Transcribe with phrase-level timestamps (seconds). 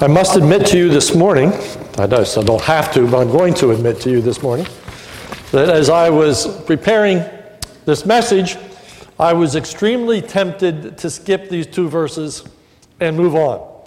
[0.00, 1.52] I must admit to you this morning,
[1.98, 4.66] I don't have to, but I'm going to admit to you this morning,
[5.52, 7.22] that as I was preparing
[7.84, 8.56] this message,
[9.20, 12.44] I was extremely tempted to skip these two verses
[12.98, 13.86] and move on.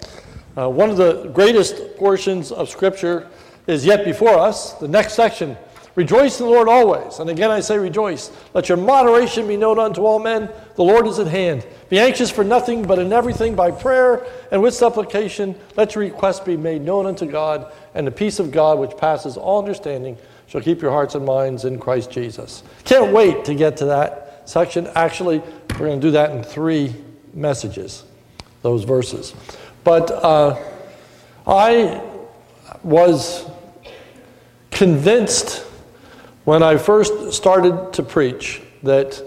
[0.57, 3.27] Uh, one of the greatest portions of Scripture
[3.67, 4.73] is yet before us.
[4.75, 5.57] The next section
[5.97, 7.17] Rejoice in the Lord always.
[7.17, 8.31] And again I say rejoice.
[8.53, 10.47] Let your moderation be known unto all men.
[10.75, 11.65] The Lord is at hand.
[11.89, 16.41] Be anxious for nothing, but in everything by prayer and with supplication, let your requests
[16.41, 20.61] be made known unto God, and the peace of God, which passes all understanding, shall
[20.61, 22.61] keep your hearts and minds in Christ Jesus.
[22.83, 24.87] Can't wait to get to that section.
[24.93, 25.39] Actually,
[25.71, 26.93] we're going to do that in three
[27.33, 28.03] messages,
[28.61, 29.33] those verses.
[29.83, 30.63] But uh,
[31.47, 32.03] I
[32.83, 33.49] was
[34.69, 35.66] convinced
[36.47, 39.21] when I first started to preach that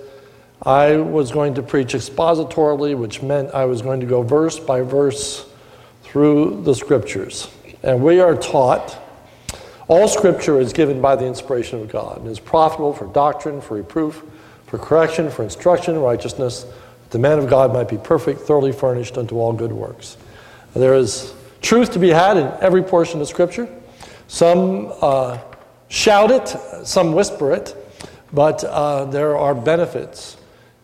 [0.62, 4.80] I was going to preach expositorily, which meant I was going to go verse by
[4.80, 5.46] verse
[6.02, 7.50] through the scriptures.
[7.82, 8.96] And we are taught
[9.86, 13.76] all scripture is given by the inspiration of God and is profitable for doctrine, for
[13.76, 14.22] reproof,
[14.66, 19.18] for correction, for instruction righteousness, that the man of God might be perfect, thoroughly furnished
[19.18, 20.16] unto all good works.
[20.72, 23.68] There is truth to be had in every portion of scripture.
[24.26, 25.36] Some uh,
[25.90, 26.48] shout it,
[26.86, 27.76] some whisper it,
[28.32, 30.38] but uh, there are benefits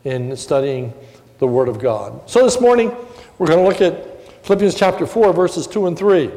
[0.04, 0.92] in studying
[1.38, 2.28] the Word of God.
[2.28, 2.94] So this morning,
[3.38, 6.30] we're going to look at Philippians chapter 4, verses 2 and 3.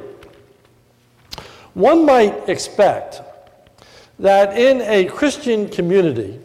[1.73, 3.21] One might expect
[4.19, 6.39] that in a Christian community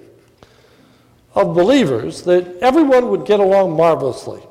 [1.34, 4.42] of believers, that everyone would get along marvelously,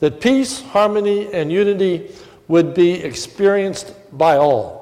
[0.00, 2.10] that peace, harmony, and unity
[2.48, 4.81] would be experienced by all.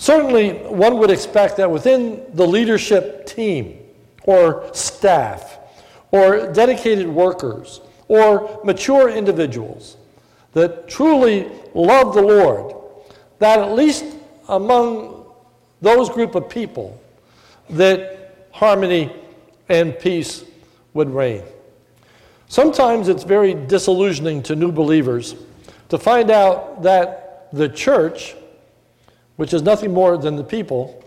[0.00, 3.80] Certainly, one would expect that within the leadership team
[4.22, 5.58] or staff
[6.10, 9.98] or dedicated workers or mature individuals
[10.54, 12.74] that truly love the Lord,
[13.40, 14.06] that at least
[14.48, 15.26] among
[15.82, 16.98] those group of people,
[17.68, 19.14] that harmony
[19.68, 20.46] and peace
[20.94, 21.42] would reign.
[22.48, 25.34] Sometimes it's very disillusioning to new believers
[25.90, 28.34] to find out that the church
[29.40, 31.02] which is nothing more than the people,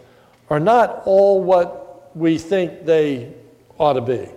[0.49, 3.31] are not all what we think they
[3.77, 4.27] ought to be.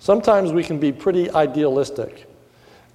[0.00, 2.26] Sometimes we can be pretty idealistic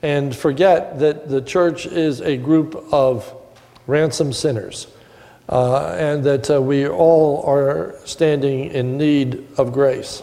[0.01, 3.33] and forget that the church is a group of
[3.87, 4.87] ransom sinners
[5.47, 10.21] uh, and that uh, we all are standing in need of grace.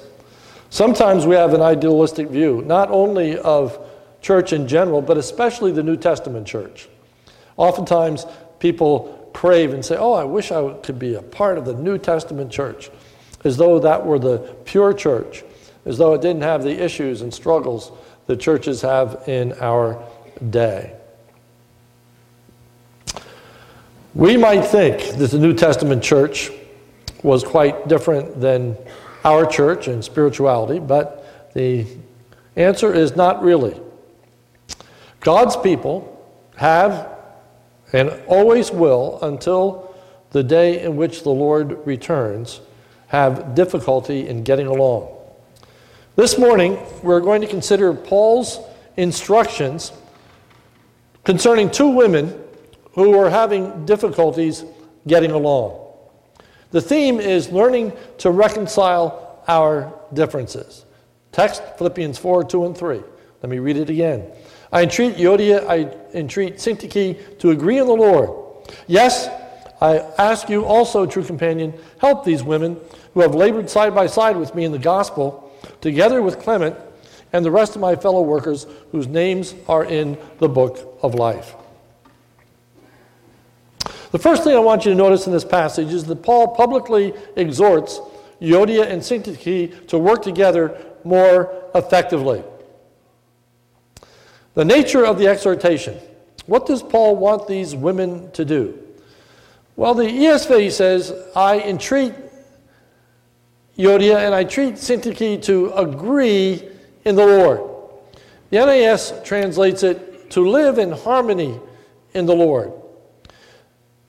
[0.68, 3.82] Sometimes we have an idealistic view, not only of
[4.20, 6.86] church in general, but especially the New Testament church.
[7.56, 8.26] Oftentimes,
[8.58, 11.98] people crave and say, Oh, I wish I could be a part of the New
[11.98, 12.90] Testament church,
[13.44, 15.44] as though that were the pure church,
[15.84, 17.92] as though it didn't have the issues and struggles
[18.26, 20.02] that churches have in our
[20.50, 20.94] day.
[24.14, 26.50] We might think that the New Testament church
[27.22, 28.76] was quite different than
[29.24, 31.86] our church in spirituality, but the
[32.56, 33.80] answer is not really.
[35.20, 36.14] God's people
[36.56, 37.17] have
[37.92, 39.94] and always will until
[40.30, 42.60] the day in which the Lord returns,
[43.06, 45.08] have difficulty in getting along.
[46.16, 48.60] This morning, we're going to consider Paul's
[48.96, 49.92] instructions
[51.24, 52.38] concerning two women
[52.92, 54.64] who are having difficulties
[55.06, 55.86] getting along.
[56.70, 60.84] The theme is learning to reconcile our differences.
[61.32, 63.02] Text Philippians 4 2 and 3.
[63.42, 64.30] Let me read it again.
[64.72, 68.30] I entreat Euodia, I entreat Syntyche to agree in the Lord.
[68.86, 69.28] Yes,
[69.80, 72.76] I ask you also, true companion, help these women
[73.14, 76.76] who have labored side by side with me in the gospel, together with Clement
[77.32, 81.54] and the rest of my fellow workers whose names are in the book of life.
[84.10, 87.12] The first thing I want you to notice in this passage is that Paul publicly
[87.36, 88.00] exhorts
[88.40, 92.42] Euodia and Syntyche to work together more effectively.
[94.58, 95.96] The nature of the exhortation.
[96.46, 98.76] What does Paul want these women to do?
[99.76, 102.12] Well, the ESV says, I entreat
[103.76, 106.68] Euodia and I treat Syntyche to agree
[107.04, 107.60] in the Lord.
[108.50, 111.60] The NAS translates it to live in harmony
[112.14, 112.72] in the Lord.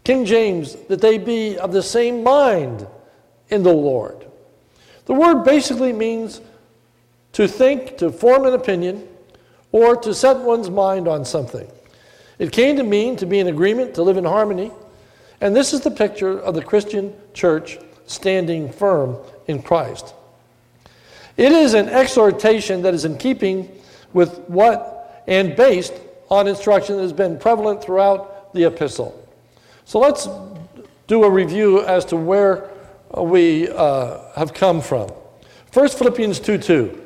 [0.04, 2.88] King James, that they be of the same mind
[3.50, 4.26] in the Lord.
[5.06, 6.42] The word basically means
[7.34, 9.08] to think, to form an opinion,
[9.72, 11.70] or to set one's mind on something.
[12.40, 14.72] It came to mean to be in agreement, to live in harmony.
[15.42, 17.78] And this is the picture of the Christian church
[18.08, 19.18] standing firm
[19.48, 20.14] in Christ.
[21.38, 23.70] It is an exhortation that is in keeping
[24.14, 25.94] with what and based
[26.30, 29.16] on instruction that has been prevalent throughout the epistle.
[29.86, 30.28] So let's
[31.08, 32.70] do a review as to where
[33.16, 35.12] we uh, have come from.
[35.72, 37.06] First, Philippians 2 2.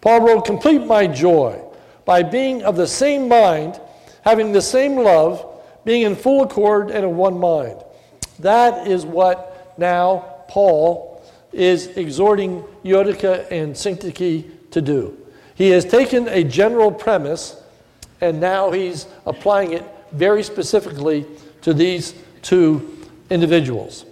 [0.00, 1.63] Paul wrote, Complete my joy
[2.04, 3.80] by being of the same mind,
[4.22, 5.44] having the same love,
[5.84, 7.76] being in full accord and of one mind.
[8.38, 11.22] That is what now Paul
[11.52, 15.16] is exhorting Euodia and Syntyche to do.
[15.54, 17.56] He has taken a general premise
[18.20, 21.26] and now he's applying it very specifically
[21.62, 22.98] to these two
[23.30, 24.04] individuals.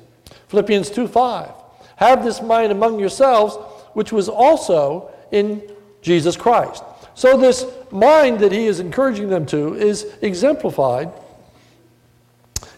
[0.49, 1.53] Philippians 2:5
[1.97, 3.57] Have this mind among yourselves,
[3.95, 5.63] which was also in
[6.03, 6.83] Jesus Christ.
[7.15, 11.13] So, this mind that he is encouraging them to is exemplified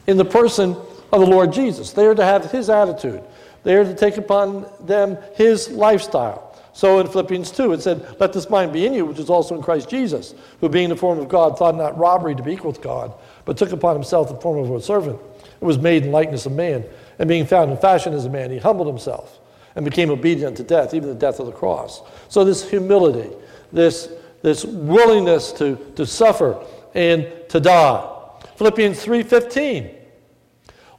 [0.07, 0.77] in the person
[1.13, 1.93] of the Lord Jesus.
[1.93, 3.23] They are to have his attitude,
[3.63, 6.55] they are to take upon them his lifestyle.
[6.75, 9.55] So in Philippians 2, it said, Let this mind be in you, which is also
[9.55, 12.51] in Christ Jesus, who being in the form of God thought not robbery to be
[12.51, 13.15] equal with God,
[13.45, 15.21] but took upon himself the form of a servant,
[15.61, 16.85] and was made in likeness of man.
[17.21, 19.39] And being found in fashion as a man, he humbled himself
[19.77, 22.03] and became obedient to death, even the death of the cross.
[22.29, 23.31] So this humility,
[23.73, 24.09] this,
[24.45, 26.63] this willingness to, to suffer
[26.95, 28.11] and to die.
[28.57, 29.91] Philippians 3:15.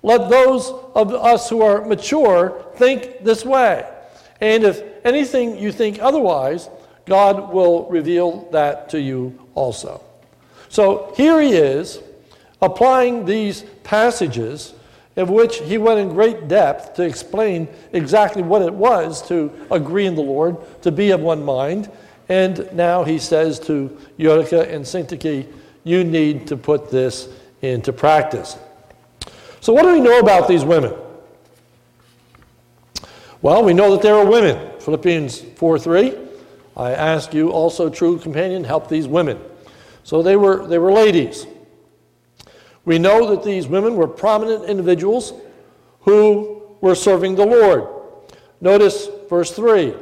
[0.01, 3.85] Let those of us who are mature think this way.
[4.41, 6.69] And if anything you think otherwise,
[7.05, 10.01] God will reveal that to you also.
[10.69, 11.99] So here he is
[12.63, 14.73] applying these passages
[15.17, 20.07] of which he went in great depth to explain exactly what it was to agree
[20.07, 21.91] in the Lord, to be of one mind.
[22.27, 25.51] And now he says to Euodia and Syntyche,
[25.83, 27.29] you need to put this
[27.61, 28.57] into practice.
[29.61, 30.93] So, what do we know about these women?
[33.41, 34.79] Well, we know that they are women.
[34.79, 36.17] Philippians 4 3.
[36.77, 39.39] I ask you also, true companion, help these women.
[40.03, 41.47] So they were, they were ladies.
[42.83, 45.33] We know that these women were prominent individuals
[46.01, 47.87] who were serving the Lord.
[48.61, 49.93] Notice verse 3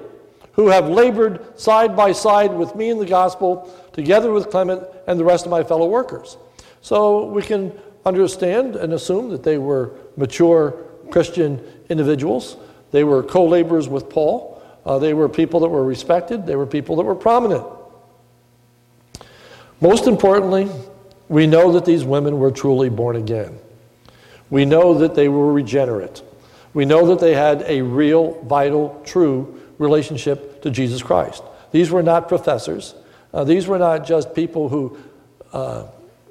[0.54, 5.20] who have labored side by side with me in the gospel, together with Clement and
[5.20, 6.38] the rest of my fellow workers.
[6.82, 7.72] So we can
[8.06, 10.76] understand and assume that they were mature
[11.10, 12.58] Christian individuals.
[12.92, 14.62] They were co laborers with Paul.
[14.86, 17.66] Uh, they were people that were respected, they were people that were prominent.
[19.80, 20.70] Most importantly,
[21.30, 23.58] we know that these women were truly born again.
[24.50, 26.22] We know that they were regenerate.
[26.74, 31.44] We know that they had a real, vital, true relationship to Jesus Christ.
[31.72, 32.96] These were not professors.
[33.34, 34.98] Uh, these were not just people who
[35.52, 35.88] uh,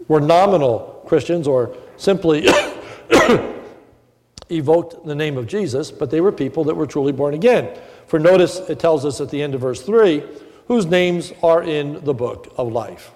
[0.09, 2.47] were nominal Christians or simply
[4.51, 7.77] evoked the name of Jesus, but they were people that were truly born again.
[8.07, 10.23] For notice, it tells us at the end of verse 3
[10.69, 13.11] whose names are in the book of life.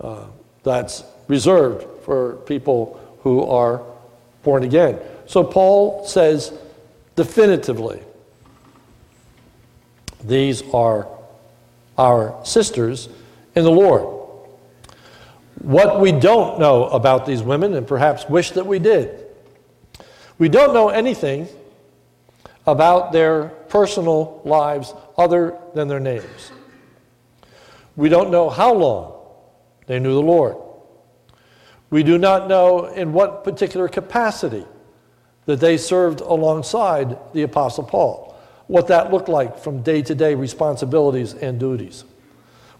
[0.00, 0.26] Uh,
[0.62, 3.82] that's reserved for people who are
[4.42, 4.98] born again.
[5.26, 6.52] So Paul says
[7.16, 8.00] definitively,
[10.24, 11.06] these are
[11.98, 13.08] our sisters
[13.54, 14.20] in the Lord.
[15.60, 19.26] What we don't know about these women, and perhaps wish that we did,
[20.38, 21.48] we don't know anything
[22.66, 26.52] about their personal lives other than their names.
[27.96, 29.14] We don't know how long
[29.86, 30.56] they knew the Lord.
[31.90, 34.64] We do not know in what particular capacity
[35.44, 38.31] that they served alongside the Apostle Paul,
[38.72, 42.04] what that looked like from day to day responsibilities and duties.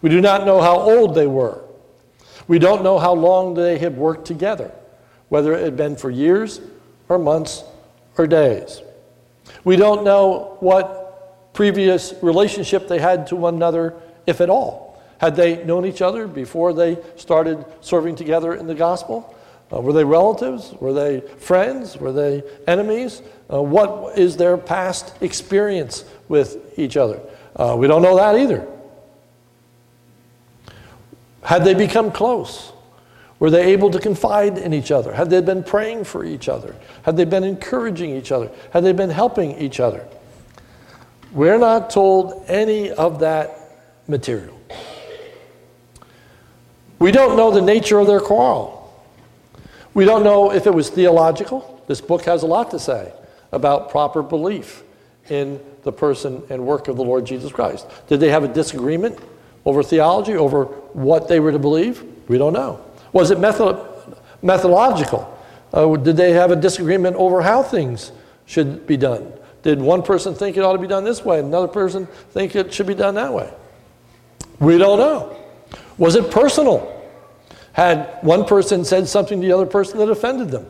[0.01, 1.61] We do not know how old they were.
[2.47, 4.71] We don't know how long they had worked together,
[5.29, 6.59] whether it had been for years
[7.09, 7.63] or months
[8.17, 8.81] or days.
[9.63, 13.93] We don't know what previous relationship they had to one another,
[14.25, 14.99] if at all.
[15.19, 19.37] Had they known each other before they started serving together in the gospel?
[19.73, 20.73] Uh, were they relatives?
[20.79, 21.97] Were they friends?
[21.97, 23.21] Were they enemies?
[23.51, 27.19] Uh, what is their past experience with each other?
[27.55, 28.67] Uh, we don't know that either.
[31.41, 32.71] Had they become close?
[33.39, 35.11] Were they able to confide in each other?
[35.11, 36.75] Had they been praying for each other?
[37.01, 38.51] Had they been encouraging each other?
[38.71, 40.07] Had they been helping each other?
[41.31, 43.59] We're not told any of that
[44.07, 44.59] material.
[46.99, 48.82] We don't know the nature of their quarrel.
[49.93, 51.83] We don't know if it was theological.
[51.87, 53.13] This book has a lot to say
[53.51, 54.83] about proper belief
[55.29, 57.87] in the person and work of the Lord Jesus Christ.
[58.07, 59.19] Did they have a disagreement
[59.65, 62.03] over theology, over what they were to believe?
[62.27, 62.83] We don't know.
[63.11, 63.79] Was it method-
[64.41, 65.29] methodological?
[65.73, 68.11] Uh, did they have a disagreement over how things
[68.45, 69.31] should be done?
[69.61, 72.55] Did one person think it ought to be done this way, and another person think
[72.55, 73.51] it should be done that way?
[74.59, 75.37] We don't know.
[75.97, 77.02] Was it personal?
[77.73, 80.65] Had one person said something to the other person that offended them?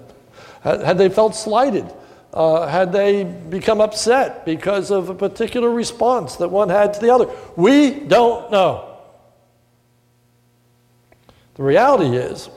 [0.62, 1.86] Had, they felt slighted?
[2.34, 7.14] Uh, had they become upset because of a particular response that one had to the
[7.14, 7.30] other?
[7.56, 8.98] We don't know.
[11.56, 12.50] The reality is,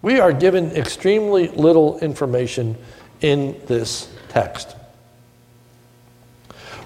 [0.00, 2.78] we are given extremely little information
[3.20, 4.76] in this text.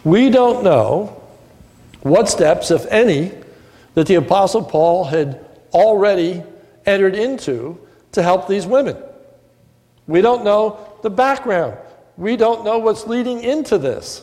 [0.03, 1.23] We don't know
[2.03, 3.33] what steps, if any,
[3.95, 6.43] that the Apostle Paul had already
[6.91, 7.79] entered into
[8.13, 8.97] to help these women.
[10.07, 11.77] We don't know the background.
[12.17, 14.23] We don't know what's leading into this.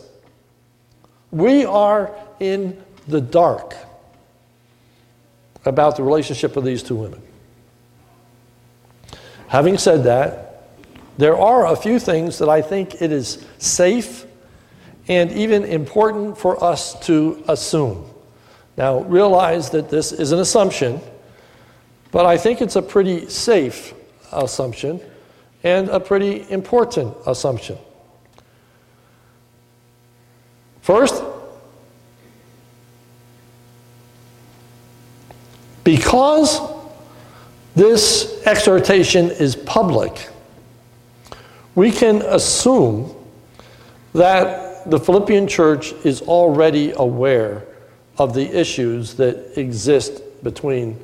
[1.32, 3.74] We are in the dark
[5.66, 7.22] about the relationship of these two women.
[9.48, 10.70] Having said that,
[11.18, 14.26] there are a few things that I think it is safe
[15.08, 18.06] and even important for us to assume.
[18.78, 21.02] Now, realize that this is an assumption,
[22.18, 23.94] but I think it's a pretty safe
[24.32, 25.00] assumption
[25.64, 27.78] and a pretty important assumption.
[30.82, 31.24] First,
[35.84, 36.60] because
[37.76, 40.28] this exhortation is public,
[41.76, 43.16] we can assume
[44.14, 47.64] that the Philippian church is already aware
[48.18, 51.00] of the issues that exist between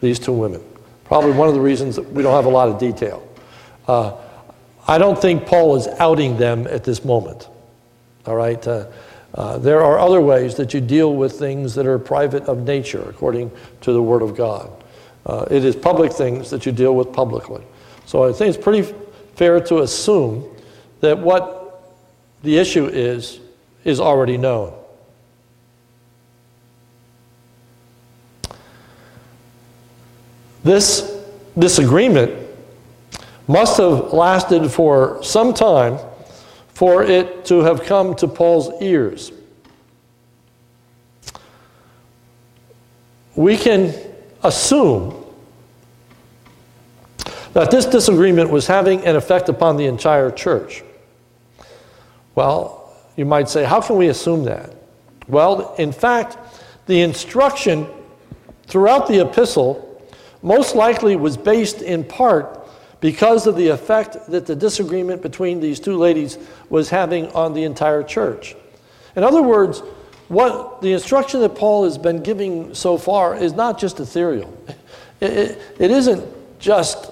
[0.00, 0.62] these two women.
[1.04, 3.26] Probably one of the reasons that we don't have a lot of detail.
[3.86, 4.16] Uh,
[4.86, 7.48] I don't think Paul is outing them at this moment.
[8.26, 8.66] All right?
[8.66, 8.86] Uh,
[9.34, 13.04] uh, there are other ways that you deal with things that are private of nature,
[13.08, 13.50] according
[13.82, 14.70] to the Word of God.
[15.26, 17.62] Uh, it is public things that you deal with publicly.
[18.06, 18.94] So I think it's pretty
[19.34, 20.44] fair to assume
[21.00, 21.94] that what
[22.42, 23.40] the issue is,
[23.84, 24.72] is already known.
[30.68, 31.18] This
[31.58, 32.46] disagreement
[33.46, 35.98] must have lasted for some time
[36.74, 39.32] for it to have come to Paul's ears.
[43.34, 43.94] We can
[44.42, 45.24] assume
[47.54, 50.84] that this disagreement was having an effect upon the entire church.
[52.34, 54.74] Well, you might say, how can we assume that?
[55.28, 56.36] Well, in fact,
[56.84, 57.86] the instruction
[58.66, 59.87] throughout the epistle
[60.42, 62.58] most likely was based in part
[63.00, 67.64] because of the effect that the disagreement between these two ladies was having on the
[67.64, 68.56] entire church.
[69.14, 69.82] In other words,
[70.28, 74.56] what the instruction that Paul has been giving so far is not just ethereal.
[75.20, 77.10] It, it, it isn't just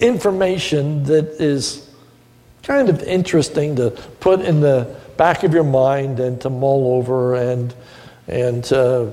[0.00, 1.88] information that is
[2.62, 3.90] kind of interesting to
[4.20, 7.74] put in the back of your mind and to mull over and,
[8.26, 9.12] and to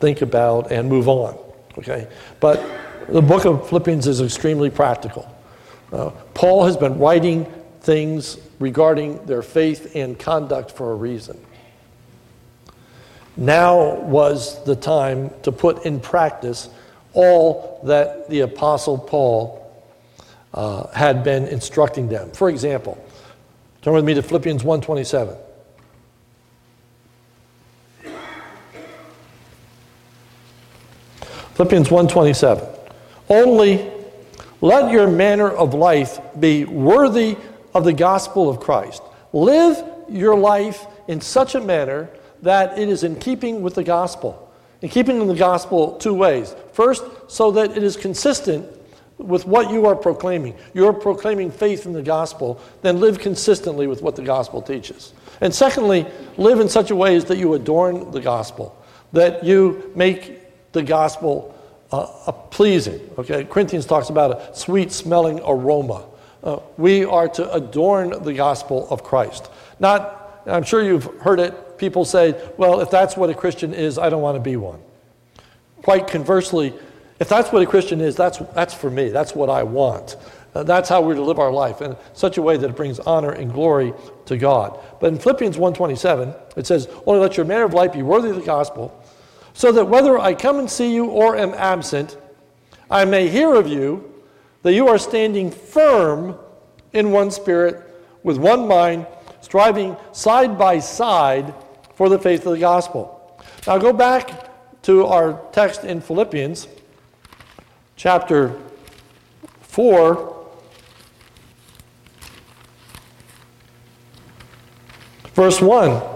[0.00, 1.38] think about and move on.
[1.78, 2.08] Okay?
[2.40, 2.64] But
[3.08, 5.32] the book of Philippians is extremely practical.
[5.92, 7.44] Uh, Paul has been writing
[7.80, 11.40] things regarding their faith and conduct for a reason.
[13.36, 16.68] Now was the time to put in practice
[17.12, 19.62] all that the Apostle Paul
[20.54, 22.30] uh, had been instructing them.
[22.30, 23.02] For example,
[23.82, 25.36] turn with me to Philippians 1:27.
[31.56, 32.66] Philippians 1:27.
[33.30, 33.90] Only
[34.60, 37.36] let your manner of life be worthy
[37.72, 39.02] of the gospel of Christ.
[39.32, 42.10] Live your life in such a manner
[42.42, 44.50] that it is in keeping with the gospel.
[44.82, 46.54] In keeping with the gospel two ways.
[46.74, 48.66] First, so that it is consistent
[49.16, 50.54] with what you are proclaiming.
[50.74, 55.14] You're proclaiming faith in the gospel, then live consistently with what the gospel teaches.
[55.40, 56.04] And secondly,
[56.36, 58.76] live in such a way as that you adorn the gospel,
[59.14, 60.35] that you make
[60.76, 61.54] the gospel
[61.90, 63.00] uh, a pleasing.
[63.18, 66.04] Okay, Corinthians talks about a sweet smelling aroma.
[66.44, 69.48] Uh, we are to adorn the gospel of Christ.
[69.80, 73.98] Not, I'm sure you've heard it, people say, well, if that's what a Christian is,
[73.98, 74.80] I don't want to be one.
[75.82, 76.74] Quite conversely,
[77.18, 79.08] if that's what a Christian is, that's, that's for me.
[79.08, 80.16] That's what I want.
[80.54, 82.98] Uh, that's how we're to live our life in such a way that it brings
[83.00, 83.92] honor and glory
[84.26, 84.78] to God.
[85.00, 88.36] But in Philippians 1.27, it says, only let your manner of life be worthy of
[88.36, 89.02] the gospel,
[89.56, 92.18] so that whether I come and see you or am absent,
[92.90, 94.12] I may hear of you
[94.62, 96.36] that you are standing firm
[96.92, 97.82] in one spirit,
[98.22, 99.06] with one mind,
[99.40, 101.54] striving side by side
[101.94, 103.40] for the faith of the gospel.
[103.66, 106.68] Now go back to our text in Philippians,
[107.96, 108.60] chapter
[109.62, 110.36] 4,
[115.34, 116.15] verse 1.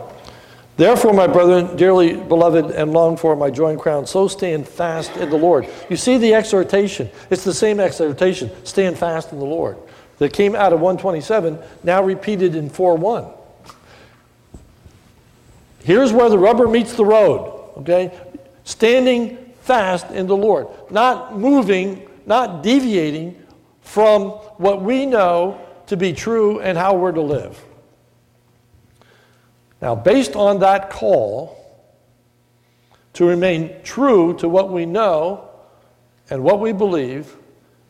[0.81, 5.15] Therefore, my brethren, dearly beloved and longed for, my joy and crown, so stand fast
[5.19, 5.69] in the Lord.
[5.91, 7.11] You see the exhortation.
[7.29, 9.77] It's the same exhortation stand fast in the Lord
[10.17, 13.27] that came out of 127, now repeated in 4 1.
[15.85, 18.19] Here's where the rubber meets the road, okay?
[18.65, 23.37] Standing fast in the Lord, not moving, not deviating
[23.83, 27.63] from what we know to be true and how we're to live.
[29.81, 31.57] Now, based on that call
[33.15, 35.49] to remain true to what we know
[36.29, 37.35] and what we believe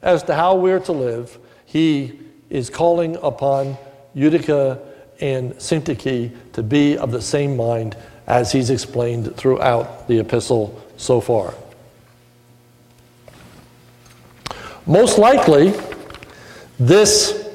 [0.02, 2.18] as to how we're to live, he
[2.48, 3.76] is calling upon
[4.16, 4.80] Euodia
[5.20, 11.20] and Syntyche to be of the same mind as he's explained throughout the epistle so
[11.20, 11.54] far.
[14.86, 15.74] Most likely,
[16.78, 17.48] this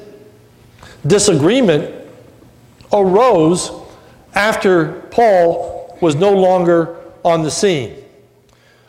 [1.06, 1.92] disagreement
[2.92, 3.70] arose
[4.36, 7.96] after Paul was no longer on the scene.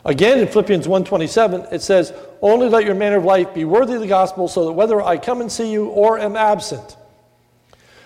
[0.04, 4.00] Again, in Philippians 1:27, it says, "Only let your manner of life be worthy of
[4.00, 6.96] the gospel, so that whether I come and see you or am absent."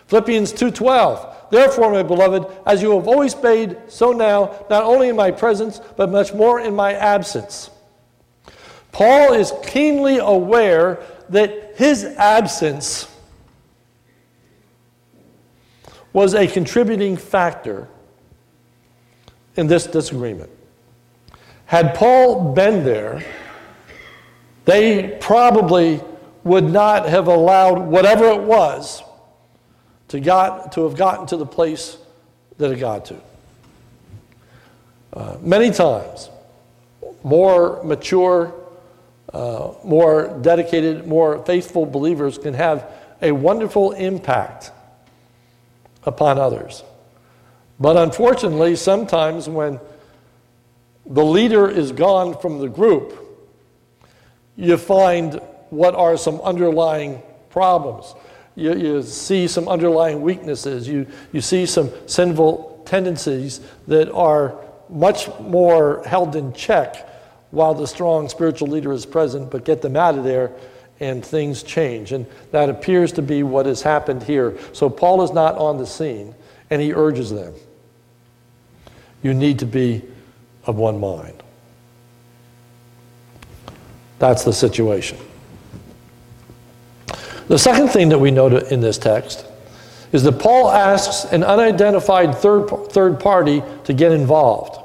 [0.07, 5.17] Philippians 2:12, "Therefore, my beloved, as you have always obeyed, so now, not only in
[5.17, 7.71] my presence, but much more in my absence."
[8.93, 13.07] Paul is keenly aware that his absence
[16.13, 17.89] was a contributing factor
[19.57, 20.51] in this disagreement.
[21.67, 23.25] Had Paul been there,
[24.65, 26.01] they probably
[26.45, 29.03] would not have allowed whatever it was
[30.09, 31.97] to, got, to have gotten to the place
[32.59, 33.17] that it got to.
[35.13, 36.31] Uh, many times,
[37.23, 38.55] more mature,
[39.33, 42.91] uh, more dedicated, more faithful believers can have
[43.21, 44.73] a wonderful impact
[46.05, 46.83] upon others.
[47.79, 49.81] But unfortunately, sometimes when
[51.07, 53.19] the leader is gone from the group,
[54.57, 55.41] you find
[55.71, 58.15] what are some underlying problems.
[58.55, 60.87] You, you see some underlying weaknesses.
[60.87, 64.57] You, you see some sinful tendencies that are
[64.89, 67.09] much more held in check
[67.51, 70.53] while the strong spiritual leader is present, but get them out of there
[71.01, 72.13] and things change.
[72.13, 74.57] And that appears to be what has happened here.
[74.73, 76.35] So Paul is not on the scene,
[76.71, 77.55] and he urges them
[79.23, 80.03] you need to be
[80.65, 81.43] of one mind.
[84.19, 85.19] That's the situation.
[87.49, 89.45] The second thing that we note in this text
[90.13, 94.79] is that Paul asks an unidentified third, third party to get involved.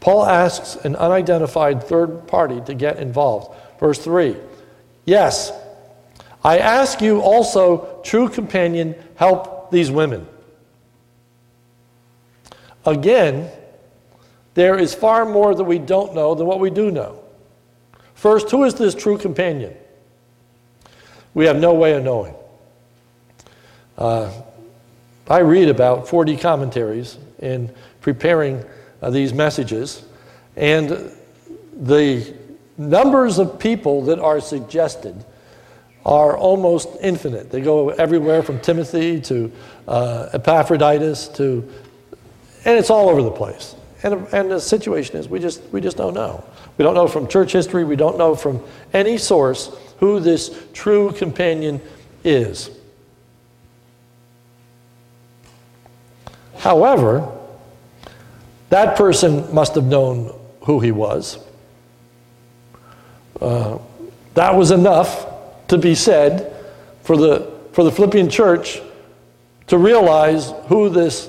[0.00, 3.56] Paul asks an unidentified third party to get involved.
[3.80, 4.36] Verse 3
[5.04, 5.52] Yes,
[6.42, 10.26] I ask you also, true companion, help these women.
[12.86, 13.50] Again,
[14.54, 17.20] there is far more that we don't know than what we do know.
[18.14, 19.74] First, who is this true companion?
[21.32, 22.34] We have no way of knowing.
[23.98, 24.30] Uh,
[25.28, 28.64] I read about 40 commentaries in preparing
[29.00, 30.04] uh, these messages,
[30.56, 31.10] and
[31.72, 32.34] the
[32.76, 35.24] numbers of people that are suggested
[36.04, 37.50] are almost infinite.
[37.50, 39.50] They go everywhere from Timothy to
[39.88, 41.68] uh, Epaphroditus to,
[42.64, 43.74] and it's all over the place.
[44.02, 46.44] And, and the situation is we just, we just don't know.
[46.76, 51.12] We don't know from church history, we don't know from any source who this true
[51.12, 51.80] companion
[52.22, 52.70] is.
[56.58, 57.30] However,
[58.68, 61.38] that person must have known who he was
[63.40, 63.78] uh,
[64.34, 65.26] that was enough
[65.68, 66.54] to be said
[67.02, 68.80] for the, for the Philippian church
[69.66, 71.28] to realize who this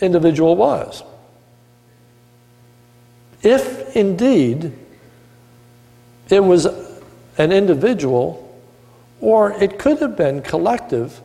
[0.00, 1.02] individual was.
[3.42, 4.72] If indeed
[6.28, 6.66] it was
[7.38, 8.38] an individual,
[9.20, 11.20] or it could have been collective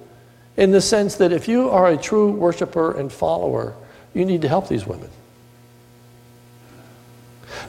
[0.55, 3.75] in the sense that if you are a true worshiper and follower,
[4.13, 5.09] you need to help these women.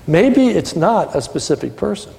[0.08, 2.14] Maybe it's not a specific person,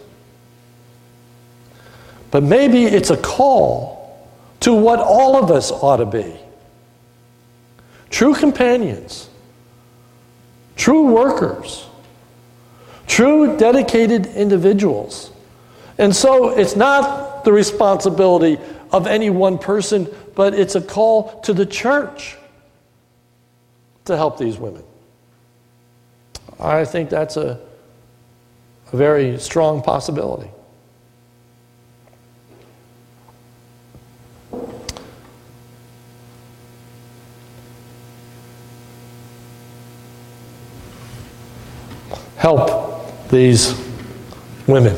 [2.30, 6.36] but maybe it's a call to what all of us ought to be
[8.12, 9.28] true companions,
[10.76, 11.88] true workers,
[13.08, 15.32] true dedicated individuals.
[15.98, 18.60] And so it's not the responsibility
[18.92, 22.38] of any one person, but it's a call to the church
[24.06, 24.84] to help these women.
[26.60, 27.60] I think that's a,
[28.92, 30.50] a very strong possibility.
[42.38, 43.74] Help these
[44.66, 44.96] women.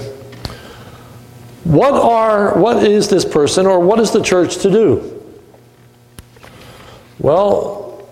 [1.63, 5.21] What are what is this person or what is the church to do?
[7.19, 8.07] Well,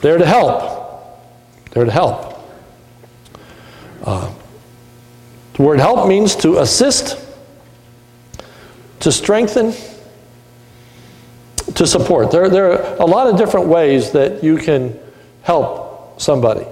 [0.00, 1.30] they're to help.
[1.70, 2.40] They're to help.
[4.02, 4.33] Uh,
[5.54, 7.18] the word help means to assist,
[9.00, 9.72] to strengthen,
[11.74, 12.32] to support.
[12.32, 14.98] There, there are a lot of different ways that you can
[15.42, 16.66] help somebody.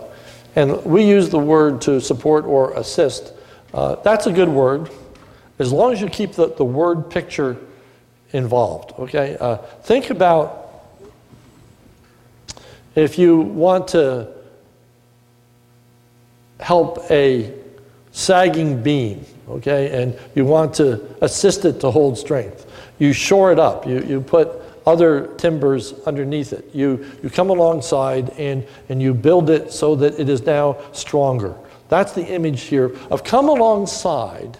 [0.57, 3.33] And we use the word to support or assist.
[3.73, 4.90] Uh, that's a good word,
[5.61, 7.57] as long as you keep the, the word picture
[8.33, 8.92] involved.
[8.99, 9.37] Okay?
[9.38, 10.59] Uh, think about
[12.97, 14.29] if you want to
[16.59, 17.62] help a
[18.12, 22.66] sagging beam, okay, and you want to assist it to hold strength,
[22.98, 23.87] you shore it up.
[23.87, 26.75] You, you put other timbers underneath it.
[26.75, 31.55] You, you come alongside and, and you build it so that it is now stronger.
[31.88, 34.59] That's the image here of come alongside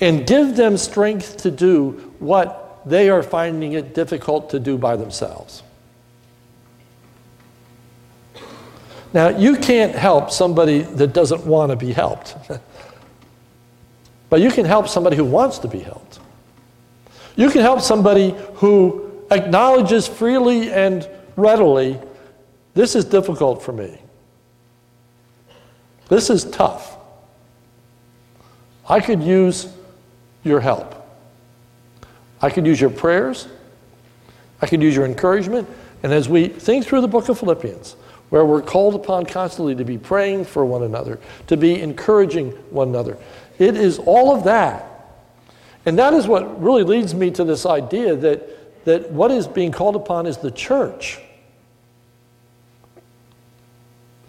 [0.00, 4.96] and give them strength to do what they are finding it difficult to do by
[4.96, 5.62] themselves.
[9.16, 12.36] Now, you can't help somebody that doesn't want to be helped,
[14.28, 16.18] but you can help somebody who wants to be helped.
[17.34, 21.98] You can help somebody who acknowledges freely and readily
[22.74, 23.98] this is difficult for me.
[26.10, 26.98] This is tough.
[28.86, 29.66] I could use
[30.44, 30.94] your help.
[32.42, 33.48] I could use your prayers.
[34.60, 35.70] I could use your encouragement.
[36.02, 37.96] And as we think through the book of Philippians,
[38.30, 42.88] where we're called upon constantly to be praying for one another, to be encouraging one
[42.88, 43.16] another,
[43.58, 44.96] it is all of that
[45.86, 49.70] and that is what really leads me to this idea that, that what is being
[49.70, 51.20] called upon is the church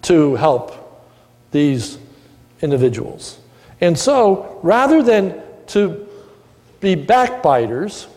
[0.04, 1.12] to help
[1.52, 1.98] these
[2.62, 3.40] individuals.
[3.82, 6.08] And so, rather than to
[6.80, 8.08] be backbiters,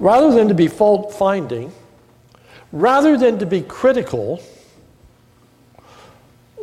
[0.00, 1.72] rather than to be fault finding,
[2.72, 4.42] rather than to be critical,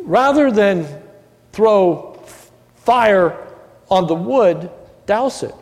[0.02, 0.88] rather than
[1.52, 2.14] throw
[2.78, 3.38] fire
[3.90, 4.70] on the wood,
[5.06, 5.56] douse it.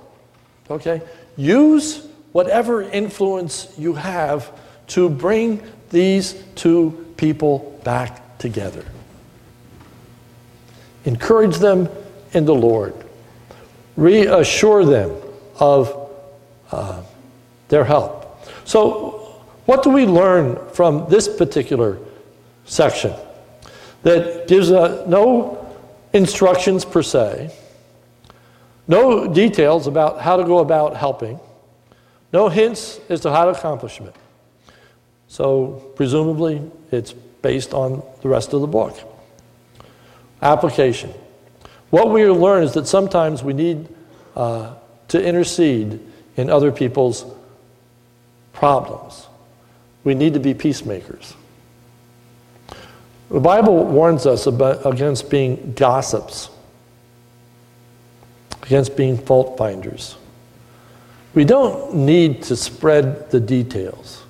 [0.69, 1.01] Okay?
[1.35, 4.51] Use whatever influence you have
[4.87, 8.85] to bring these two people back together.
[11.05, 11.89] Encourage them
[12.33, 12.93] in the Lord.
[13.95, 15.11] Reassure them
[15.59, 16.11] of
[16.71, 17.01] uh,
[17.69, 18.45] their help.
[18.65, 19.16] So,
[19.67, 21.99] what do we learn from this particular
[22.63, 23.13] section
[24.03, 25.75] that gives uh, no
[26.13, 27.53] instructions per se?
[28.87, 31.37] No details about how to go about helping.
[32.31, 34.15] No hints as to how to accomplish it.
[35.27, 36.61] So, presumably,
[36.93, 38.97] it's based on the rest of the book.
[40.41, 41.13] Application.
[41.89, 43.89] What we learn is that sometimes we need
[44.33, 44.75] uh,
[45.09, 45.99] to intercede
[46.37, 47.25] in other people's
[48.53, 49.27] problems.
[50.07, 51.33] We need to be peacemakers.
[53.29, 56.49] The Bible warns us about, against being gossips
[58.63, 60.15] against being fault finders.
[61.33, 64.23] We don't need to spread the details.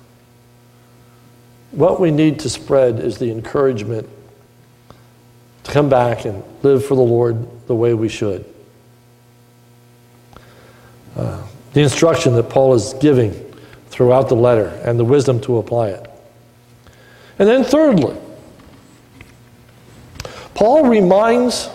[1.70, 4.08] What we need to spread is the encouragement
[5.62, 8.44] to come back and live for the Lord the way we should.
[11.14, 11.40] Uh,
[11.72, 13.47] the instruction that Paul is giving
[13.98, 16.08] throughout the letter and the wisdom to apply it.
[17.36, 18.16] And then, thirdly,
[20.54, 21.68] Paul reminds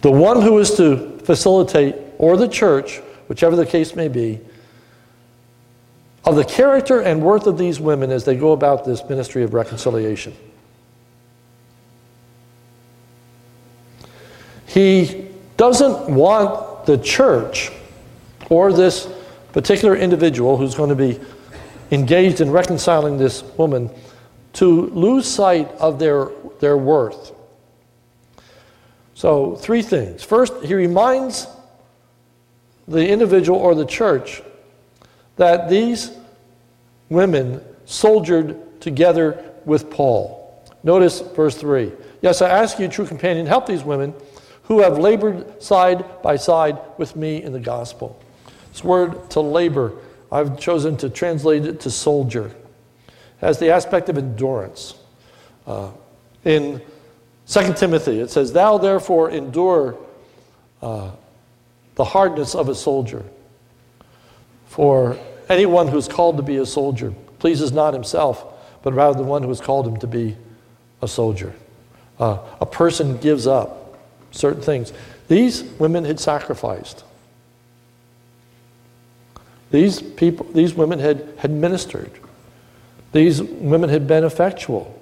[0.00, 4.40] the one who is to facilitate, or the church, whichever the case may be,
[6.24, 9.54] of the character and worth of these women as they go about this ministry of
[9.54, 10.34] reconciliation.
[14.66, 17.70] He doesn't want the church
[18.50, 19.06] or this
[19.54, 21.18] particular individual who's going to be
[21.92, 23.88] engaged in reconciling this woman
[24.52, 27.32] to lose sight of their, their worth.
[29.14, 30.24] So, three things.
[30.24, 31.46] First, he reminds
[32.88, 34.42] the individual or the church
[35.36, 36.10] that these
[37.08, 40.68] women soldiered together with Paul.
[40.82, 41.92] Notice verse 3.
[42.22, 44.14] Yes, I ask you, true companion, help these women
[44.64, 48.20] who have labored side by side with me in the gospel.
[48.74, 49.92] This word to labor,
[50.32, 52.50] I've chosen to translate it to soldier,
[53.38, 54.94] has the aspect of endurance.
[55.64, 55.92] Uh,
[56.44, 56.82] in
[57.46, 59.96] 2 Timothy, it says, Thou therefore endure
[60.82, 61.12] uh,
[61.94, 63.22] the hardness of a soldier.
[64.66, 65.16] For
[65.48, 68.44] anyone who's called to be a soldier pleases not himself,
[68.82, 70.36] but rather the one who has called him to be
[71.00, 71.54] a soldier.
[72.18, 74.00] Uh, a person gives up
[74.32, 74.92] certain things.
[75.28, 77.04] These women had sacrificed.
[79.74, 82.12] These people, these women had, had ministered.
[83.10, 84.96] These women had been effectual.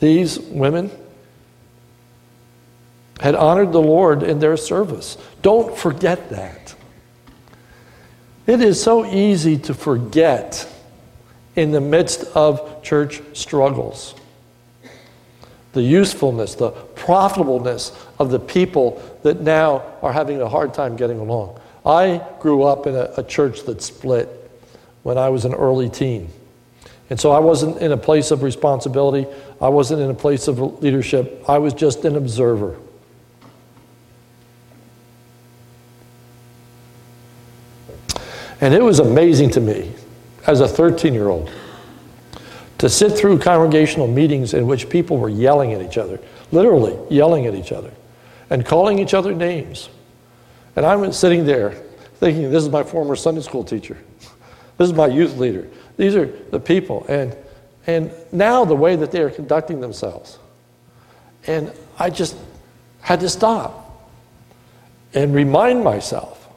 [0.00, 0.90] These women
[3.20, 5.16] had honored the Lord in their service.
[5.40, 6.74] Don't forget that.
[8.48, 10.68] It is so easy to forget
[11.54, 14.16] in the midst of church struggles.
[15.74, 21.20] The usefulness, the profitableness of the people that now are having a hard time getting
[21.20, 21.60] along.
[21.84, 24.28] I grew up in a, a church that split
[25.02, 26.30] when I was an early teen.
[27.10, 29.26] And so I wasn't in a place of responsibility.
[29.60, 31.44] I wasn't in a place of leadership.
[31.48, 32.78] I was just an observer.
[38.60, 39.92] And it was amazing to me
[40.46, 41.50] as a 13 year old
[42.78, 46.18] to sit through congregational meetings in which people were yelling at each other,
[46.50, 47.92] literally yelling at each other,
[48.50, 49.88] and calling each other names.
[50.76, 51.70] And I was sitting there
[52.14, 53.98] thinking, this is my former Sunday school teacher.
[54.78, 55.68] This is my youth leader.
[55.96, 57.04] These are the people.
[57.08, 57.36] And,
[57.86, 60.38] and now the way that they are conducting themselves.
[61.46, 62.36] And I just
[63.00, 64.08] had to stop
[65.14, 66.48] and remind myself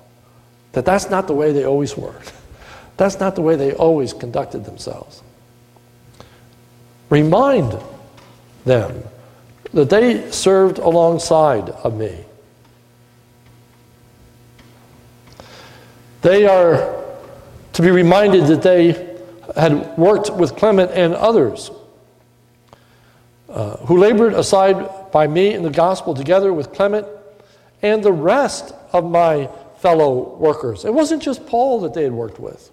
[0.72, 2.16] that that's not the way they always were.
[2.98, 5.22] That's not the way they always conducted themselves.
[7.10, 7.78] Remind
[8.64, 9.04] them
[9.74, 12.25] that they served alongside of me.
[16.26, 17.06] They are
[17.74, 19.16] to be reminded that they
[19.56, 21.70] had worked with Clement and others
[23.48, 27.06] uh, who labored aside by me in the gospel together with Clement
[27.84, 30.84] and the rest of my fellow workers.
[30.84, 32.72] It wasn't just Paul that they had worked with,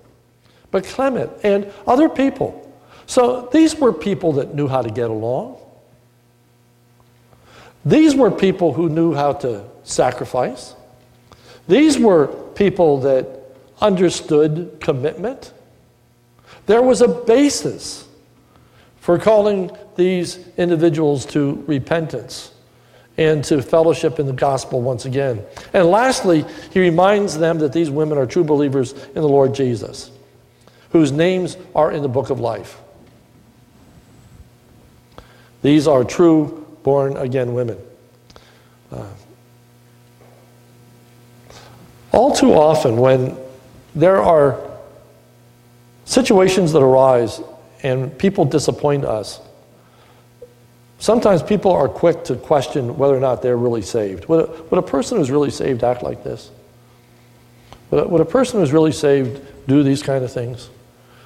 [0.70, 2.74] but Clement and other people.
[3.04, 5.58] So these were people that knew how to get along.
[7.84, 10.74] These were people who knew how to sacrifice.
[11.68, 13.41] These were people that
[13.82, 15.52] understood commitment.
[16.66, 18.08] There was a basis
[19.00, 22.52] for calling these individuals to repentance
[23.18, 25.44] and to fellowship in the gospel once again.
[25.74, 30.10] And lastly, he reminds them that these women are true believers in the Lord Jesus,
[30.90, 32.78] whose names are in the book of life.
[35.62, 37.78] These are true born again women.
[38.90, 39.06] Uh,
[42.12, 43.36] all too often, when
[43.94, 44.58] there are
[46.04, 47.40] situations that arise
[47.82, 49.40] and people disappoint us.
[50.98, 54.26] Sometimes people are quick to question whether or not they're really saved.
[54.26, 56.50] Would a, would a person who's really saved act like this?
[57.90, 60.70] Would a, would a person who's really saved do these kind of things?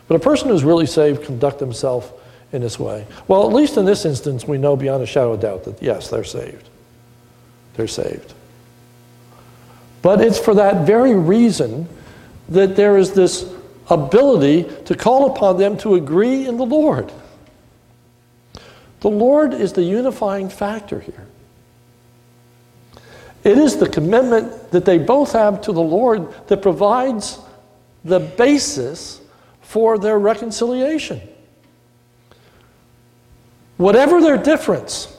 [0.08, 2.10] Would a person who's really saved conduct himself
[2.52, 3.06] in this way?
[3.28, 6.08] Well, at least in this instance, we know beyond a shadow of doubt that yes,
[6.08, 6.68] they're saved.
[7.74, 8.32] They're saved.
[10.00, 11.88] But it's for that very reason
[12.48, 13.52] that there is this
[13.88, 17.12] ability to call upon them to agree in the Lord.
[19.00, 21.26] The Lord is the unifying factor here.
[23.44, 27.38] It is the commitment that they both have to the Lord that provides
[28.04, 29.20] the basis
[29.60, 31.20] for their reconciliation.
[33.76, 35.16] Whatever their difference,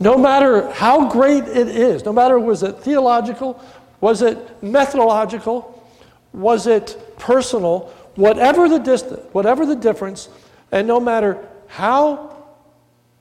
[0.00, 3.62] no matter how great it is, no matter was it theological
[4.02, 5.88] was it methodological?
[6.34, 7.90] Was it personal?
[8.16, 10.28] Whatever the distance, whatever the difference,
[10.72, 12.36] and no matter how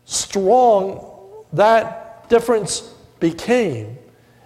[0.05, 3.97] strong that difference became,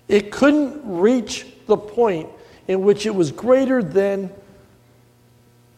[0.09, 2.29] it couldn't reach the point
[2.67, 4.29] in which it was greater than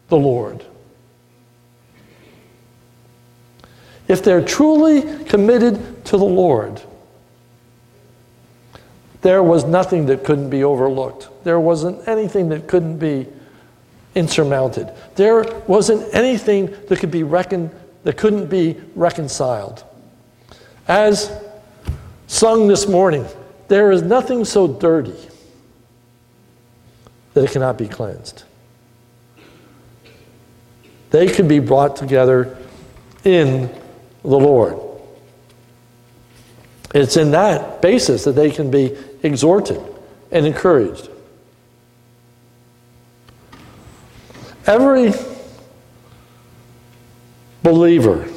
[0.07, 0.65] the Lord.
[4.07, 6.81] If they're truly committed to the Lord,
[9.21, 11.29] there was nothing that couldn't be overlooked.
[11.43, 13.27] There wasn't anything that couldn't be
[14.15, 14.91] insurmounted.
[15.15, 17.71] There wasn't anything that could be reckoned
[18.03, 19.83] that couldn't be reconciled.
[20.87, 21.31] As
[22.27, 23.25] sung this morning,
[23.67, 25.17] there is nothing so dirty
[27.33, 28.43] that it cannot be cleansed.
[31.09, 32.57] They can be brought together
[33.23, 33.69] in
[34.23, 34.79] the Lord.
[36.93, 39.81] It's in that basis that they can be exhorted
[40.31, 41.09] and encouraged.
[44.65, 45.13] Every
[47.61, 48.27] believer,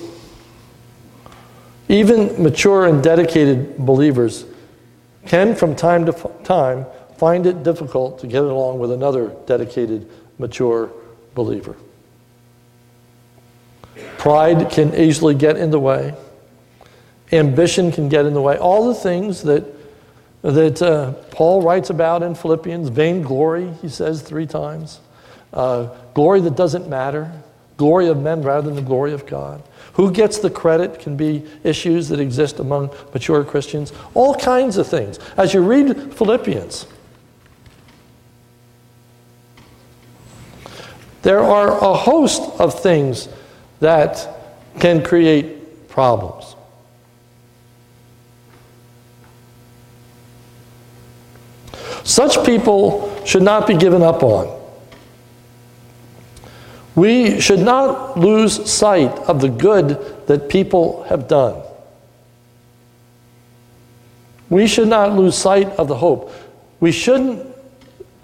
[1.89, 4.45] even mature and dedicated believers,
[5.27, 6.13] can from time to
[6.45, 10.91] time find it difficult to get along with another dedicated, mature
[11.35, 11.77] believer.
[14.19, 16.15] Pride can easily get in the way.
[17.33, 18.57] Ambition can get in the way.
[18.57, 19.65] All the things that,
[20.43, 25.01] that uh, Paul writes about in Philippians vainglory, he says three times.
[25.53, 27.31] Uh, glory that doesn't matter.
[27.77, 29.63] Glory of men rather than the glory of God.
[29.95, 33.93] Who gets the credit can be issues that exist among mature Christians.
[34.15, 35.19] All kinds of things.
[35.37, 36.87] As you read Philippians,
[41.23, 43.29] there are a host of things
[43.81, 44.29] that
[44.79, 46.55] can create problems.
[52.05, 54.59] Such people should not be given up on.
[56.95, 61.63] We should not lose sight of the good that people have done.
[64.49, 66.33] We should not lose sight of the hope.
[66.81, 67.47] We shouldn't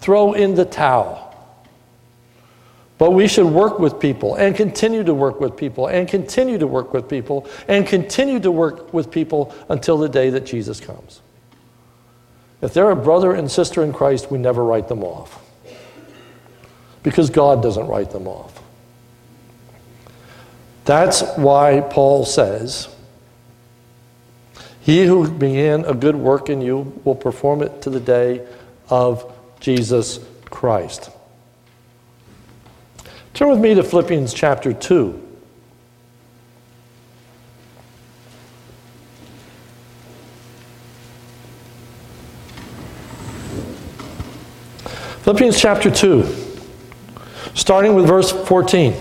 [0.01, 1.23] throw in the towel.
[2.99, 6.67] But we should work with people and continue to work with people and continue to
[6.67, 11.21] work with people and continue to work with people until the day that Jesus comes.
[12.63, 15.43] If they're a brother and sister in Christ, we never write them off.
[17.03, 18.63] Because God doesn't write them off.
[20.85, 22.89] That's why Paul says,
[24.81, 28.47] He who began a good work in you will perform it to the day
[28.89, 31.11] of Jesus Christ.
[33.35, 35.26] Turn with me to Philippians chapter 2.
[45.27, 46.25] Philippians chapter 2,
[47.55, 48.95] starting with verse 14.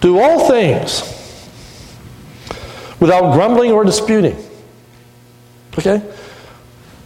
[0.00, 1.02] Do all things
[3.00, 4.34] without grumbling or disputing.
[5.78, 6.02] Okay?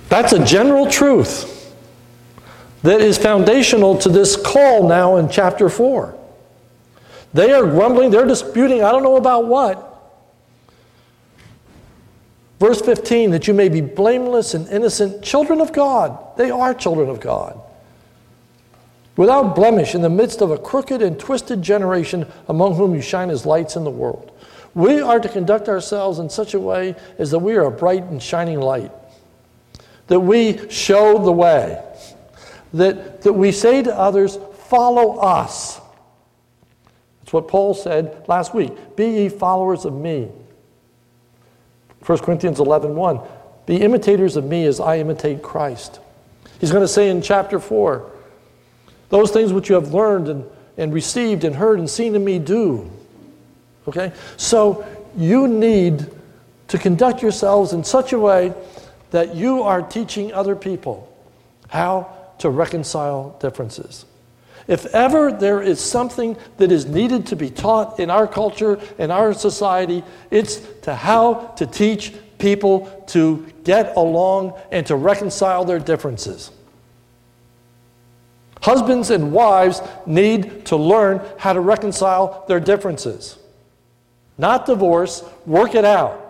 [0.08, 1.74] That's a general truth
[2.84, 6.16] that is foundational to this call now in chapter 4.
[7.34, 9.87] They are grumbling, they're disputing, I don't know about what.
[12.58, 16.36] Verse 15, that you may be blameless and innocent, children of God.
[16.36, 17.60] They are children of God.
[19.16, 23.30] Without blemish in the midst of a crooked and twisted generation among whom you shine
[23.30, 24.32] as lights in the world.
[24.74, 28.04] We are to conduct ourselves in such a way as that we are a bright
[28.04, 28.92] and shining light,
[30.08, 31.82] that we show the way
[32.74, 35.80] that, that we say to others, follow us.
[37.20, 38.96] That's what Paul said last week.
[38.96, 40.30] Be ye followers of me.
[42.08, 43.20] 1 Corinthians 11 1.
[43.66, 46.00] Be imitators of me as I imitate Christ.
[46.58, 48.10] He's going to say in chapter 4,
[49.10, 50.46] those things which you have learned and,
[50.78, 52.90] and received and heard and seen in me do.
[53.86, 54.12] Okay?
[54.38, 54.86] So
[55.18, 56.06] you need
[56.68, 58.54] to conduct yourselves in such a way
[59.10, 61.14] that you are teaching other people
[61.68, 64.06] how to reconcile differences.
[64.68, 69.10] If ever there is something that is needed to be taught in our culture, in
[69.10, 75.78] our society, it's to how to teach people to get along and to reconcile their
[75.78, 76.50] differences.
[78.60, 83.38] Husbands and wives need to learn how to reconcile their differences.
[84.36, 86.24] Not divorce, work it out.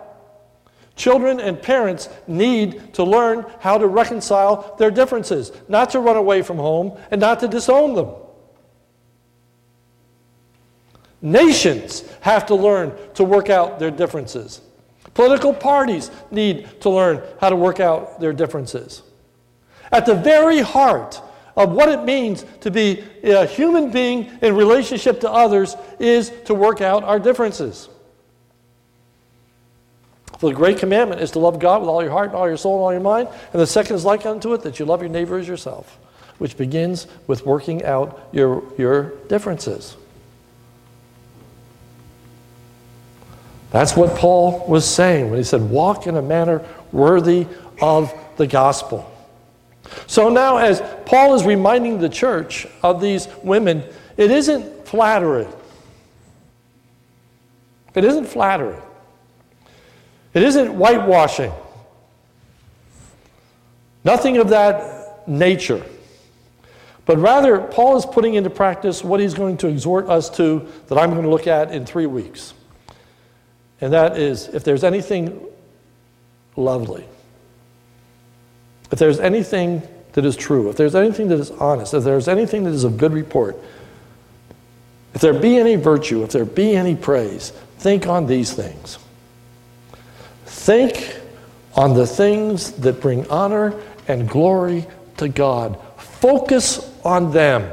[0.95, 6.41] Children and parents need to learn how to reconcile their differences, not to run away
[6.41, 8.09] from home and not to disown them.
[11.21, 14.61] Nations have to learn to work out their differences.
[15.13, 19.01] Political parties need to learn how to work out their differences.
[19.91, 21.21] At the very heart
[21.55, 26.53] of what it means to be a human being in relationship to others is to
[26.53, 27.89] work out our differences.
[30.39, 32.75] The great commandment is to love God with all your heart, and all your soul,
[32.75, 33.27] and all your mind.
[33.51, 35.99] And the second is like unto it, that you love your neighbor as yourself,
[36.37, 39.97] which begins with working out your, your differences.
[43.71, 47.47] That's what Paul was saying when he said, Walk in a manner worthy
[47.81, 49.09] of the gospel.
[50.07, 53.83] So now, as Paul is reminding the church of these women,
[54.17, 55.51] it isn't flattering.
[57.95, 58.81] It isn't flattering.
[60.33, 61.51] It isn't whitewashing.
[64.03, 65.83] Nothing of that nature.
[67.05, 70.97] But rather, Paul is putting into practice what he's going to exhort us to that
[70.97, 72.53] I'm going to look at in three weeks.
[73.81, 75.41] And that is if there's anything
[76.55, 77.05] lovely,
[78.91, 79.81] if there's anything
[80.13, 82.97] that is true, if there's anything that is honest, if there's anything that is of
[82.97, 83.57] good report,
[85.13, 88.97] if there be any virtue, if there be any praise, think on these things.
[90.45, 91.19] Think
[91.75, 93.73] on the things that bring honor
[94.07, 94.85] and glory
[95.17, 95.79] to God.
[95.97, 97.71] Focus on them.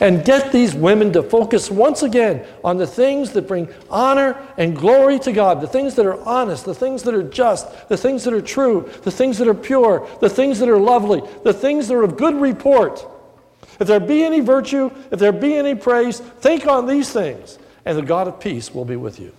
[0.00, 4.74] And get these women to focus once again on the things that bring honor and
[4.74, 8.24] glory to God, the things that are honest, the things that are just, the things
[8.24, 11.86] that are true, the things that are pure, the things that are lovely, the things
[11.88, 13.06] that are of good report.
[13.78, 17.96] If there be any virtue, if there be any praise, think on these things, and
[17.96, 19.32] the God of peace will be with you.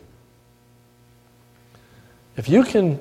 [2.38, 3.00] If you can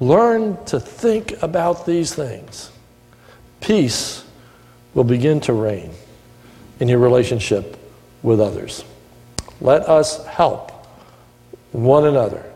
[0.00, 2.70] learn to think about these things,
[3.60, 4.24] peace
[4.94, 5.92] will begin to reign
[6.80, 7.76] in your relationship
[8.22, 8.84] with others.
[9.60, 10.72] Let us help
[11.72, 12.50] one another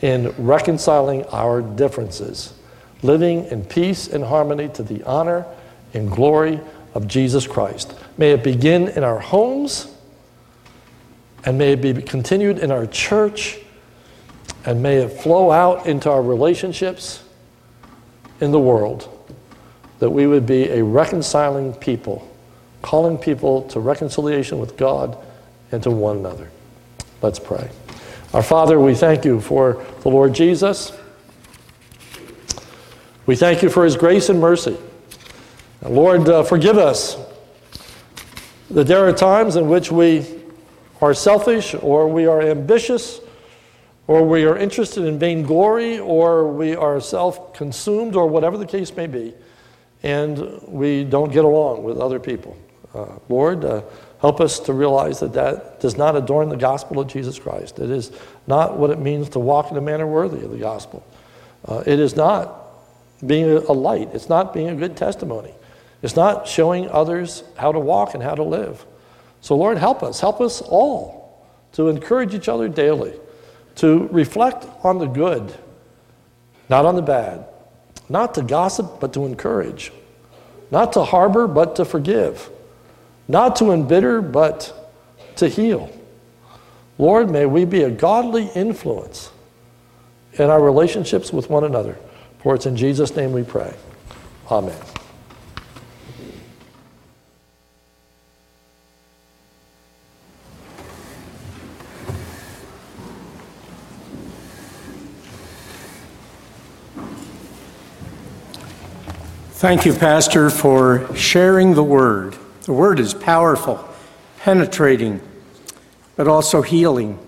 [0.00, 2.54] in reconciling our differences,
[3.02, 5.44] living in peace and harmony to the honor
[5.92, 6.60] and glory
[6.94, 7.94] of Jesus Christ.
[8.16, 9.92] May it begin in our homes,
[11.44, 13.58] and may it be continued in our church,
[14.64, 17.22] and may it flow out into our relationships
[18.40, 19.08] in the world,
[19.98, 22.29] that we would be a reconciling people
[22.82, 25.16] calling people to reconciliation with God
[25.72, 26.50] and to one another.
[27.22, 27.70] Let's pray.
[28.32, 30.92] Our Father, we thank you for the Lord Jesus.
[33.26, 34.76] We thank you for his grace and mercy.
[35.82, 37.16] Lord, uh, forgive us
[38.70, 40.26] that there are times in which we
[41.00, 43.20] are selfish or we are ambitious
[44.06, 48.94] or we are interested in vainglory or we are self consumed or whatever the case
[48.96, 49.32] may be,
[50.02, 52.56] and we don't get along with other people.
[52.94, 53.82] Uh, Lord, uh,
[54.20, 57.78] help us to realize that that does not adorn the gospel of Jesus Christ.
[57.78, 58.10] It is
[58.46, 61.04] not what it means to walk in a manner worthy of the gospel.
[61.66, 62.56] Uh, it is not
[63.24, 65.52] being a light, it's not being a good testimony.
[66.02, 68.84] It's not showing others how to walk and how to live.
[69.42, 70.20] So, Lord, help us.
[70.20, 71.38] Help us all
[71.72, 73.12] to encourage each other daily,
[73.76, 75.54] to reflect on the good,
[76.68, 77.44] not on the bad,
[78.08, 79.92] not to gossip, but to encourage,
[80.70, 82.50] not to harbor, but to forgive
[83.30, 84.92] not to embitter, but
[85.36, 85.90] to heal.
[86.98, 89.30] Lord, may we be a godly influence
[90.34, 91.96] in our relationships with one another.
[92.42, 93.74] For it's in Jesus' name we pray.
[94.50, 94.78] Amen.
[109.52, 112.34] Thank you, Pastor, for sharing the word.
[112.64, 113.82] The word is powerful,
[114.40, 115.22] penetrating,
[116.14, 117.18] but also healing.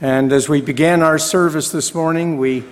[0.00, 2.64] And as we began our service this morning, we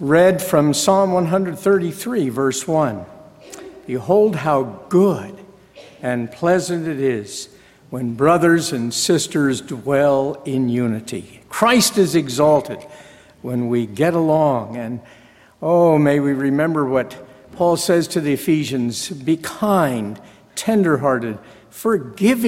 [0.00, 3.06] read from Psalm 133, verse 1
[3.86, 5.34] Behold, how good
[6.02, 7.48] and pleasant it is
[7.88, 11.40] when brothers and sisters dwell in unity.
[11.48, 12.80] Christ is exalted
[13.40, 14.76] when we get along.
[14.76, 15.00] And
[15.62, 17.16] oh, may we remember what
[17.52, 20.20] Paul says to the Ephesians be kind
[20.56, 21.38] tenderhearted,
[21.70, 22.44] forgiving